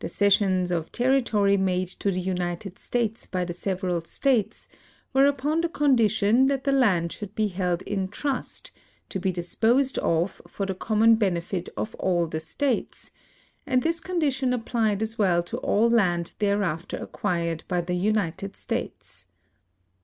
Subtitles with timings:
[0.00, 4.66] The cessions of territory made to the United States by the several states
[5.14, 8.10] were upon the condition that the land should be 50 THE UTILIZATJON OF THE VACANT
[8.10, 8.70] PUBLIC LANDS held in trust,
[9.10, 13.10] to be disposed of for the common benefit of all the states,
[13.68, 19.26] and this condition applied as well to all land thereafter acquired by the United States.